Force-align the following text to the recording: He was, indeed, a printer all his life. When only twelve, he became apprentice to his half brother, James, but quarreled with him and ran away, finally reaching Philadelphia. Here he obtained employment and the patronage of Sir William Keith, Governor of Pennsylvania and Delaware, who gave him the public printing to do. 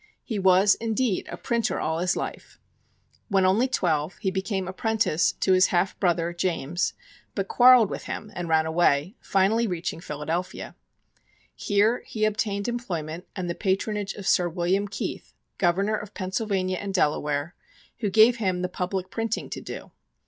He 0.23 0.39
was, 0.39 0.73
indeed, 0.73 1.27
a 1.31 1.37
printer 1.37 1.79
all 1.79 1.99
his 1.99 2.15
life. 2.15 2.59
When 3.29 3.45
only 3.45 3.67
twelve, 3.67 4.17
he 4.17 4.31
became 4.31 4.67
apprentice 4.67 5.33
to 5.33 5.53
his 5.53 5.67
half 5.67 5.95
brother, 5.99 6.33
James, 6.33 6.93
but 7.35 7.47
quarreled 7.47 7.91
with 7.91 8.05
him 8.05 8.31
and 8.33 8.49
ran 8.49 8.65
away, 8.65 9.15
finally 9.21 9.67
reaching 9.67 9.99
Philadelphia. 9.99 10.75
Here 11.53 12.01
he 12.07 12.25
obtained 12.25 12.67
employment 12.67 13.27
and 13.35 13.47
the 13.47 13.53
patronage 13.53 14.15
of 14.15 14.25
Sir 14.25 14.49
William 14.49 14.87
Keith, 14.87 15.33
Governor 15.59 15.97
of 15.97 16.15
Pennsylvania 16.15 16.79
and 16.81 16.95
Delaware, 16.95 17.53
who 17.99 18.09
gave 18.09 18.37
him 18.37 18.63
the 18.63 18.69
public 18.69 19.11
printing 19.11 19.51
to 19.51 19.61
do. 19.61 19.91